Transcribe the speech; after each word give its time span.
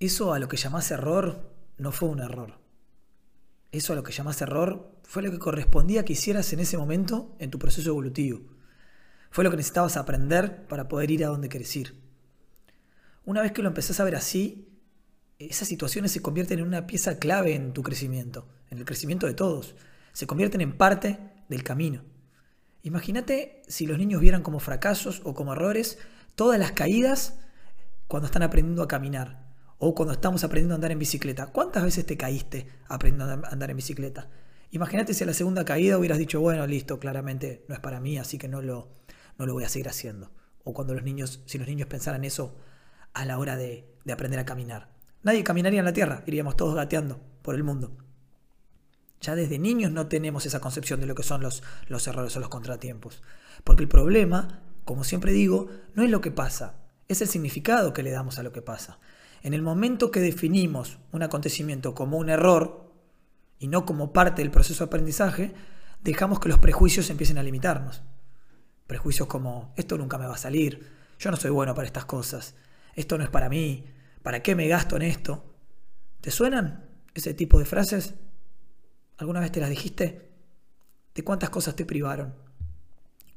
Eso 0.00 0.32
a 0.32 0.38
lo 0.38 0.46
que 0.46 0.56
llamás 0.56 0.92
error 0.92 1.52
no 1.76 1.90
fue 1.90 2.08
un 2.08 2.20
error. 2.20 2.60
Eso 3.72 3.92
a 3.92 3.96
lo 3.96 4.04
que 4.04 4.12
llamás 4.12 4.40
error 4.40 4.92
fue 5.02 5.24
lo 5.24 5.32
que 5.32 5.40
correspondía 5.40 6.04
que 6.04 6.12
hicieras 6.12 6.52
en 6.52 6.60
ese 6.60 6.78
momento 6.78 7.34
en 7.40 7.50
tu 7.50 7.58
proceso 7.58 7.90
evolutivo. 7.90 8.40
Fue 9.30 9.42
lo 9.42 9.50
que 9.50 9.56
necesitabas 9.56 9.96
aprender 9.96 10.68
para 10.68 10.86
poder 10.86 11.10
ir 11.10 11.24
a 11.24 11.28
donde 11.28 11.48
querés 11.48 11.74
ir. 11.74 12.00
Una 13.24 13.42
vez 13.42 13.50
que 13.50 13.60
lo 13.60 13.68
empezás 13.68 13.98
a 13.98 14.04
ver 14.04 14.14
así, 14.14 14.68
esas 15.40 15.66
situaciones 15.66 16.12
se 16.12 16.22
convierten 16.22 16.60
en 16.60 16.66
una 16.66 16.86
pieza 16.86 17.18
clave 17.18 17.56
en 17.56 17.72
tu 17.72 17.82
crecimiento, 17.82 18.46
en 18.70 18.78
el 18.78 18.84
crecimiento 18.84 19.26
de 19.26 19.34
todos. 19.34 19.74
Se 20.12 20.28
convierten 20.28 20.60
en 20.60 20.76
parte 20.76 21.18
del 21.48 21.64
camino. 21.64 22.04
Imagínate 22.84 23.62
si 23.66 23.84
los 23.84 23.98
niños 23.98 24.20
vieran 24.20 24.42
como 24.42 24.60
fracasos 24.60 25.22
o 25.24 25.34
como 25.34 25.54
errores 25.54 25.98
todas 26.36 26.60
las 26.60 26.70
caídas 26.70 27.40
cuando 28.06 28.26
están 28.26 28.44
aprendiendo 28.44 28.84
a 28.84 28.88
caminar 28.88 29.47
o 29.78 29.94
cuando 29.94 30.12
estamos 30.12 30.44
aprendiendo 30.44 30.74
a 30.74 30.76
andar 30.76 30.92
en 30.92 30.98
bicicleta. 30.98 31.46
¿Cuántas 31.46 31.84
veces 31.84 32.04
te 32.04 32.16
caíste 32.16 32.66
aprendiendo 32.88 33.46
a 33.46 33.50
andar 33.50 33.70
en 33.70 33.76
bicicleta? 33.76 34.28
Imagínate 34.70 35.14
si 35.14 35.24
a 35.24 35.26
la 35.26 35.34
segunda 35.34 35.64
caída 35.64 35.98
hubieras 35.98 36.18
dicho, 36.18 36.40
bueno, 36.40 36.66
listo, 36.66 36.98
claramente 36.98 37.64
no 37.68 37.74
es 37.74 37.80
para 37.80 38.00
mí, 38.00 38.18
así 38.18 38.38
que 38.38 38.48
no 38.48 38.60
lo, 38.60 38.88
no 39.38 39.46
lo 39.46 39.54
voy 39.54 39.64
a 39.64 39.68
seguir 39.68 39.88
haciendo. 39.88 40.30
O 40.64 40.74
cuando 40.74 40.94
los 40.94 41.04
niños, 41.04 41.42
si 41.46 41.58
los 41.58 41.66
niños 41.66 41.88
pensaran 41.88 42.24
eso 42.24 42.56
a 43.14 43.24
la 43.24 43.38
hora 43.38 43.56
de, 43.56 43.88
de 44.04 44.12
aprender 44.12 44.40
a 44.40 44.44
caminar. 44.44 44.90
Nadie 45.22 45.42
caminaría 45.42 45.78
en 45.78 45.86
la 45.86 45.92
tierra, 45.92 46.22
iríamos 46.26 46.56
todos 46.56 46.74
gateando 46.74 47.20
por 47.42 47.54
el 47.54 47.64
mundo. 47.64 47.96
Ya 49.20 49.34
desde 49.34 49.58
niños 49.58 49.90
no 49.90 50.06
tenemos 50.06 50.46
esa 50.46 50.60
concepción 50.60 51.00
de 51.00 51.06
lo 51.06 51.14
que 51.14 51.22
son 51.22 51.40
los, 51.40 51.62
los 51.88 52.06
errores 52.06 52.36
o 52.36 52.40
los 52.40 52.48
contratiempos. 52.48 53.22
Porque 53.64 53.82
el 53.82 53.88
problema, 53.88 54.62
como 54.84 55.02
siempre 55.02 55.32
digo, 55.32 55.68
no 55.94 56.04
es 56.04 56.10
lo 56.10 56.20
que 56.20 56.30
pasa, 56.30 56.74
es 57.08 57.22
el 57.22 57.28
significado 57.28 57.92
que 57.92 58.02
le 58.02 58.10
damos 58.10 58.38
a 58.38 58.42
lo 58.42 58.52
que 58.52 58.62
pasa. 58.62 58.98
En 59.42 59.54
el 59.54 59.62
momento 59.62 60.10
que 60.10 60.20
definimos 60.20 60.98
un 61.12 61.22
acontecimiento 61.22 61.94
como 61.94 62.18
un 62.18 62.28
error 62.28 62.92
y 63.58 63.68
no 63.68 63.86
como 63.86 64.12
parte 64.12 64.42
del 64.42 64.50
proceso 64.50 64.84
de 64.84 64.88
aprendizaje, 64.88 65.54
dejamos 66.02 66.40
que 66.40 66.48
los 66.48 66.58
prejuicios 66.58 67.10
empiecen 67.10 67.38
a 67.38 67.42
limitarnos. 67.42 68.02
Prejuicios 68.86 69.28
como, 69.28 69.72
esto 69.76 69.98
nunca 69.98 70.18
me 70.18 70.26
va 70.26 70.34
a 70.34 70.38
salir, 70.38 70.90
yo 71.18 71.30
no 71.30 71.36
soy 71.36 71.50
bueno 71.50 71.74
para 71.74 71.86
estas 71.86 72.04
cosas, 72.04 72.54
esto 72.94 73.18
no 73.18 73.24
es 73.24 73.30
para 73.30 73.48
mí, 73.48 73.84
¿para 74.22 74.42
qué 74.42 74.54
me 74.54 74.68
gasto 74.68 74.96
en 74.96 75.02
esto? 75.02 75.54
¿Te 76.20 76.30
suenan 76.30 76.88
ese 77.14 77.34
tipo 77.34 77.58
de 77.58 77.64
frases? 77.64 78.14
¿Alguna 79.18 79.40
vez 79.40 79.52
te 79.52 79.60
las 79.60 79.70
dijiste? 79.70 80.30
¿De 81.14 81.24
cuántas 81.24 81.50
cosas 81.50 81.76
te 81.76 81.84
privaron? 81.84 82.34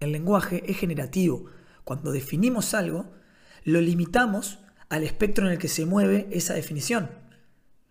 El 0.00 0.12
lenguaje 0.12 0.62
es 0.70 0.78
generativo. 0.78 1.46
Cuando 1.84 2.12
definimos 2.12 2.74
algo, 2.74 3.12
lo 3.64 3.80
limitamos 3.80 4.58
al 4.88 5.02
espectro 5.02 5.46
en 5.46 5.52
el 5.52 5.58
que 5.58 5.68
se 5.68 5.86
mueve 5.86 6.28
esa 6.30 6.54
definición. 6.54 7.10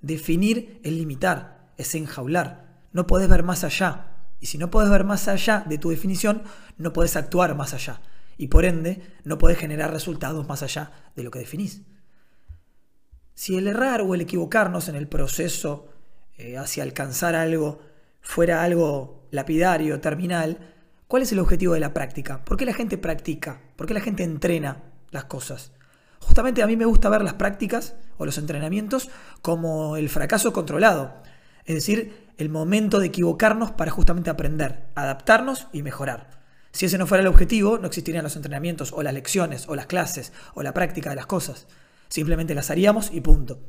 Definir 0.00 0.80
es 0.84 0.92
limitar, 0.92 1.72
es 1.76 1.94
enjaular. 1.94 2.82
No 2.92 3.06
podés 3.06 3.28
ver 3.28 3.42
más 3.42 3.64
allá. 3.64 4.14
Y 4.40 4.46
si 4.46 4.58
no 4.58 4.70
podés 4.70 4.90
ver 4.90 5.04
más 5.04 5.28
allá 5.28 5.64
de 5.68 5.78
tu 5.78 5.90
definición, 5.90 6.42
no 6.76 6.92
podés 6.92 7.16
actuar 7.16 7.54
más 7.56 7.74
allá. 7.74 8.00
Y 8.36 8.48
por 8.48 8.64
ende, 8.64 9.02
no 9.24 9.36
podés 9.38 9.58
generar 9.58 9.92
resultados 9.92 10.46
más 10.46 10.62
allá 10.62 10.92
de 11.16 11.24
lo 11.24 11.30
que 11.30 11.40
definís. 11.40 11.82
Si 13.34 13.56
el 13.56 13.66
errar 13.66 14.00
o 14.00 14.14
el 14.14 14.20
equivocarnos 14.20 14.88
en 14.88 14.94
el 14.94 15.08
proceso 15.08 15.88
eh, 16.36 16.56
hacia 16.56 16.84
alcanzar 16.84 17.34
algo 17.34 17.80
fuera 18.20 18.62
algo 18.62 19.26
lapidario, 19.30 20.00
terminal, 20.00 20.58
¿cuál 21.08 21.22
es 21.22 21.32
el 21.32 21.38
objetivo 21.40 21.74
de 21.74 21.80
la 21.80 21.94
práctica? 21.94 22.44
¿Por 22.44 22.56
qué 22.56 22.64
la 22.64 22.74
gente 22.74 22.98
practica? 22.98 23.60
¿Por 23.76 23.86
qué 23.86 23.94
la 23.94 24.00
gente 24.00 24.22
entrena 24.22 24.82
las 25.10 25.24
cosas? 25.24 25.72
Justamente 26.20 26.62
a 26.62 26.66
mí 26.66 26.76
me 26.76 26.84
gusta 26.84 27.08
ver 27.08 27.22
las 27.22 27.34
prácticas 27.34 27.94
o 28.16 28.26
los 28.26 28.38
entrenamientos 28.38 29.08
como 29.42 29.96
el 29.96 30.08
fracaso 30.08 30.52
controlado, 30.52 31.22
es 31.64 31.74
decir, 31.74 32.28
el 32.38 32.48
momento 32.48 32.98
de 32.98 33.06
equivocarnos 33.06 33.72
para 33.72 33.90
justamente 33.90 34.30
aprender, 34.30 34.86
adaptarnos 34.94 35.66
y 35.72 35.82
mejorar. 35.82 36.38
Si 36.72 36.86
ese 36.86 36.98
no 36.98 37.06
fuera 37.06 37.22
el 37.22 37.28
objetivo, 37.28 37.78
no 37.78 37.86
existirían 37.86 38.24
los 38.24 38.36
entrenamientos 38.36 38.92
o 38.92 39.02
las 39.02 39.14
lecciones 39.14 39.68
o 39.68 39.74
las 39.74 39.86
clases 39.86 40.32
o 40.54 40.62
la 40.62 40.74
práctica 40.74 41.10
de 41.10 41.16
las 41.16 41.26
cosas. 41.26 41.66
Simplemente 42.08 42.54
las 42.54 42.70
haríamos 42.70 43.10
y 43.12 43.20
punto. 43.20 43.60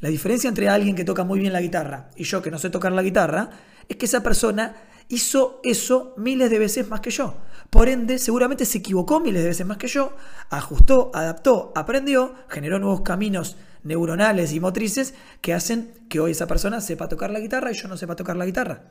La 0.00 0.08
diferencia 0.08 0.48
entre 0.48 0.68
alguien 0.68 0.96
que 0.96 1.04
toca 1.04 1.24
muy 1.24 1.38
bien 1.38 1.52
la 1.52 1.60
guitarra 1.60 2.10
y 2.16 2.24
yo 2.24 2.42
que 2.42 2.50
no 2.50 2.58
sé 2.58 2.68
tocar 2.70 2.92
la 2.92 3.02
guitarra 3.02 3.50
es 3.88 3.96
que 3.96 4.06
esa 4.06 4.22
persona 4.22 4.74
hizo 5.08 5.60
eso 5.62 6.14
miles 6.16 6.50
de 6.50 6.58
veces 6.58 6.88
más 6.88 7.00
que 7.00 7.10
yo. 7.10 7.36
Por 7.76 7.90
ende, 7.90 8.18
seguramente 8.18 8.64
se 8.64 8.78
equivocó 8.78 9.20
miles 9.20 9.42
de 9.42 9.48
veces 9.50 9.66
más 9.66 9.76
que 9.76 9.86
yo, 9.86 10.16
ajustó, 10.48 11.10
adaptó, 11.12 11.72
aprendió, 11.76 12.34
generó 12.48 12.78
nuevos 12.78 13.02
caminos 13.02 13.58
neuronales 13.82 14.54
y 14.54 14.60
motrices 14.60 15.12
que 15.42 15.52
hacen 15.52 15.92
que 16.08 16.18
hoy 16.18 16.30
esa 16.30 16.46
persona 16.46 16.80
sepa 16.80 17.10
tocar 17.10 17.30
la 17.30 17.38
guitarra 17.38 17.70
y 17.70 17.74
yo 17.74 17.86
no 17.86 17.98
sepa 17.98 18.16
tocar 18.16 18.34
la 18.36 18.46
guitarra. 18.46 18.84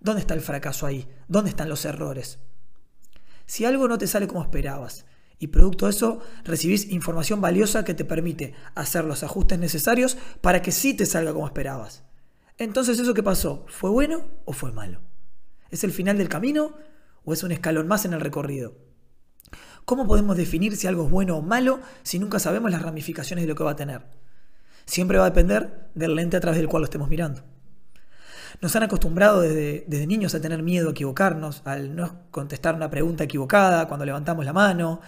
¿Dónde 0.00 0.22
está 0.22 0.32
el 0.32 0.40
fracaso 0.40 0.86
ahí? 0.86 1.06
¿Dónde 1.28 1.50
están 1.50 1.68
los 1.68 1.84
errores? 1.84 2.38
Si 3.44 3.66
algo 3.66 3.88
no 3.88 3.98
te 3.98 4.06
sale 4.06 4.26
como 4.26 4.42
esperabas, 4.42 5.04
y 5.38 5.48
producto 5.48 5.84
de 5.84 5.90
eso 5.90 6.20
recibís 6.42 6.90
información 6.90 7.42
valiosa 7.42 7.84
que 7.84 7.92
te 7.92 8.06
permite 8.06 8.54
hacer 8.74 9.04
los 9.04 9.22
ajustes 9.22 9.58
necesarios 9.58 10.16
para 10.40 10.62
que 10.62 10.72
sí 10.72 10.94
te 10.94 11.04
salga 11.04 11.34
como 11.34 11.46
esperabas. 11.46 12.04
Entonces, 12.56 12.98
¿eso 12.98 13.12
que 13.12 13.22
pasó? 13.22 13.66
¿Fue 13.68 13.90
bueno 13.90 14.24
o 14.46 14.54
fue 14.54 14.72
malo? 14.72 15.02
¿Es 15.68 15.84
el 15.84 15.92
final 15.92 16.16
del 16.16 16.30
camino 16.30 16.72
o 17.24 17.32
es 17.32 17.42
un 17.42 17.52
escalón 17.52 17.88
más 17.88 18.04
en 18.04 18.12
el 18.12 18.20
recorrido? 18.20 18.74
¿Cómo 19.84 20.06
podemos 20.06 20.36
definir 20.36 20.76
si 20.76 20.86
algo 20.86 21.04
es 21.04 21.10
bueno 21.10 21.36
o 21.36 21.42
malo 21.42 21.80
si 22.02 22.18
nunca 22.18 22.38
sabemos 22.38 22.70
las 22.70 22.82
ramificaciones 22.82 23.44
de 23.44 23.48
lo 23.48 23.54
que 23.54 23.64
va 23.64 23.72
a 23.72 23.76
tener? 23.76 24.02
Siempre 24.86 25.18
va 25.18 25.26
a 25.26 25.30
depender 25.30 25.90
del 25.94 26.14
lente 26.14 26.36
a 26.36 26.40
través 26.40 26.58
del 26.58 26.68
cual 26.68 26.82
lo 26.82 26.84
estemos 26.84 27.08
mirando. 27.08 27.42
Nos 28.60 28.76
han 28.76 28.82
acostumbrado 28.82 29.40
desde, 29.40 30.06
niños 30.06 30.34
a 30.34 30.40
tener 30.40 30.62
miedo 30.62 30.88
a 30.88 30.92
equivocarnos, 30.92 31.62
al 31.64 31.96
no 31.96 32.22
contestar 32.30 32.74
una 32.74 32.90
pregunta 32.90 33.24
equivocada 33.24 33.88
cuando 33.88 34.04
levantamos 34.04 34.44
la 34.44 34.52
mano, 34.52 35.00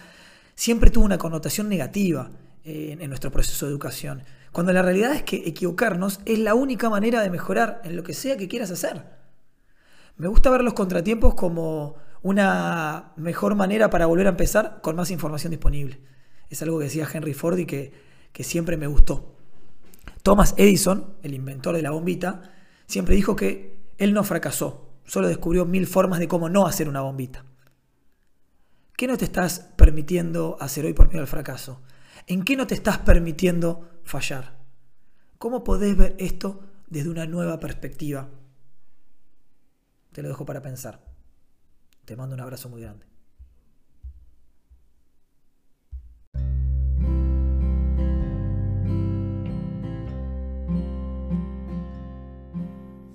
siempre 0.55 0.89
tuvo 0.89 1.05
una 1.05 1.17
connotación 1.17 1.69
negativa 1.69 2.31
eh, 2.63 2.97
en 2.99 3.09
nuestro 3.09 3.31
proceso 3.31 3.65
de 3.65 3.71
educación, 3.71 4.23
cuando 4.51 4.71
la 4.71 4.81
realidad 4.81 5.13
es 5.13 5.23
que 5.23 5.43
equivocarnos 5.45 6.19
es 6.25 6.39
la 6.39 6.55
única 6.55 6.89
manera 6.89 7.21
de 7.21 7.29
mejorar 7.29 7.81
en 7.83 7.95
lo 7.95 8.03
que 8.03 8.13
sea 8.13 8.37
que 8.37 8.47
quieras 8.47 8.71
hacer. 8.71 9.22
Me 10.15 10.27
gusta 10.27 10.49
ver 10.49 10.63
los 10.63 10.73
contratiempos 10.73 11.33
como 11.33 11.95
una 12.21 13.13
mejor 13.17 13.55
manera 13.55 13.89
para 13.89 14.05
volver 14.05 14.27
a 14.27 14.31
empezar 14.31 14.79
con 14.81 14.95
más 14.95 15.11
información 15.11 15.51
disponible. 15.51 15.99
Es 16.49 16.61
algo 16.61 16.77
que 16.77 16.85
decía 16.85 17.07
Henry 17.11 17.33
Ford 17.33 17.57
y 17.57 17.65
que, 17.65 17.93
que 18.31 18.43
siempre 18.43 18.77
me 18.77 18.87
gustó. 18.87 19.35
Thomas 20.21 20.53
Edison, 20.57 21.15
el 21.23 21.33
inventor 21.33 21.75
de 21.75 21.81
la 21.81 21.91
bombita, 21.91 22.53
siempre 22.85 23.15
dijo 23.15 23.35
que 23.35 23.81
él 23.97 24.13
no 24.13 24.23
fracasó, 24.23 24.89
solo 25.05 25.27
descubrió 25.27 25.65
mil 25.65 25.87
formas 25.87 26.19
de 26.19 26.27
cómo 26.27 26.47
no 26.47 26.65
hacer 26.65 26.87
una 26.87 27.01
bombita. 27.01 27.43
¿Qué 28.95 29.07
no 29.07 29.17
te 29.17 29.25
estás 29.25 29.71
permitiendo 29.75 30.57
hacer 30.59 30.85
hoy 30.85 30.93
por 30.93 31.07
miedo 31.07 31.21
al 31.21 31.27
fracaso? 31.27 31.81
¿En 32.27 32.43
qué 32.43 32.55
no 32.55 32.67
te 32.67 32.75
estás 32.75 32.99
permitiendo 32.99 33.89
fallar? 34.03 34.59
¿Cómo 35.39 35.63
podés 35.63 35.97
ver 35.97 36.15
esto 36.19 36.61
desde 36.87 37.09
una 37.09 37.25
nueva 37.25 37.59
perspectiva? 37.59 38.29
Te 40.13 40.21
lo 40.21 40.29
dejo 40.29 40.45
para 40.45 40.61
pensar. 40.61 40.99
Te 42.05 42.15
mando 42.15 42.35
un 42.35 42.41
abrazo 42.41 42.69
muy 42.69 42.81
grande. 42.81 43.07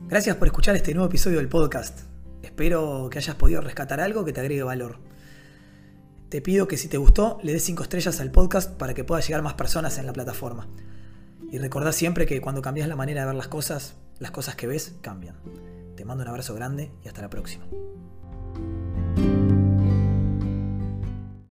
Gracias 0.08 0.36
por 0.36 0.48
escuchar 0.48 0.74
este 0.74 0.92
nuevo 0.92 1.06
episodio 1.06 1.36
del 1.36 1.48
podcast. 1.48 2.00
Espero 2.42 3.08
que 3.10 3.18
hayas 3.18 3.36
podido 3.36 3.60
rescatar 3.60 4.00
algo 4.00 4.24
que 4.24 4.32
te 4.32 4.40
agregue 4.40 4.64
valor. 4.64 4.98
Te 6.30 6.42
pido 6.42 6.66
que 6.66 6.76
si 6.76 6.88
te 6.88 6.96
gustó, 6.96 7.38
le 7.44 7.52
des 7.52 7.62
5 7.62 7.84
estrellas 7.84 8.20
al 8.20 8.32
podcast 8.32 8.72
para 8.76 8.94
que 8.94 9.04
pueda 9.04 9.20
llegar 9.20 9.42
más 9.42 9.54
personas 9.54 9.98
en 9.98 10.06
la 10.06 10.12
plataforma. 10.12 10.66
Y 11.52 11.58
recordá 11.58 11.92
siempre 11.92 12.26
que 12.26 12.40
cuando 12.40 12.60
cambias 12.60 12.88
la 12.88 12.96
manera 12.96 13.20
de 13.20 13.26
ver 13.28 13.36
las 13.36 13.48
cosas, 13.48 13.94
las 14.18 14.32
cosas 14.32 14.56
que 14.56 14.66
ves 14.66 14.96
cambian. 15.00 15.36
Te 15.98 16.04
mando 16.04 16.22
un 16.22 16.28
abrazo 16.28 16.54
grande 16.54 16.92
y 17.02 17.08
hasta 17.08 17.22
la 17.22 17.28
próxima. 17.28 17.66